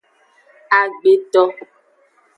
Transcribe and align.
Agbeto. 0.79 1.43